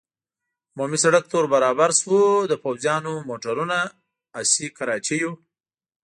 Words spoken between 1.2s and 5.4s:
ته ور برابر شو، د پوځیانو، موټرو، اسي کراچیو.